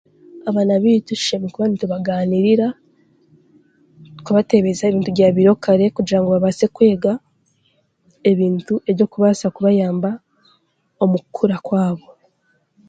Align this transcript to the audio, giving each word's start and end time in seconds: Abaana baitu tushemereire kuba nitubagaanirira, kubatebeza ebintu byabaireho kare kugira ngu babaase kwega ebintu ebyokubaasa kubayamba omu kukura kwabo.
Abaana 0.49 0.73
baitu 0.83 1.07
tushemereire 1.17 1.53
kuba 1.55 1.67
nitubagaanirira, 1.67 2.67
kubatebeza 4.25 4.83
ebintu 4.85 5.09
byabaireho 5.11 5.55
kare 5.63 5.85
kugira 5.95 6.19
ngu 6.19 6.29
babaase 6.31 6.65
kwega 6.75 7.13
ebintu 8.31 8.73
ebyokubaasa 8.89 9.47
kubayamba 9.55 10.11
omu 11.03 11.17
kukura 11.23 11.57
kwabo. 11.65 12.07